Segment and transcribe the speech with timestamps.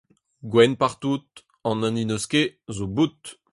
[0.53, 1.27] Gwenn partout,
[1.69, 3.21] an hini 'neus ket 'zo bout.